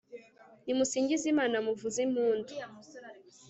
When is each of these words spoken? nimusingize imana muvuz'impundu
nimusingize 0.65 1.25
imana 1.33 1.57
muvuz'impundu 1.65 2.51